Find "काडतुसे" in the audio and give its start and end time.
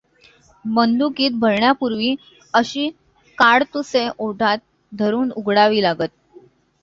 3.37-4.07